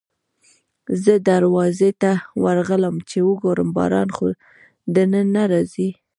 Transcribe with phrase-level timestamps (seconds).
[1.03, 2.11] زه دروازې ته
[2.43, 4.25] ورغلم چې وګورم باران خو
[4.95, 5.89] دننه نه راځي.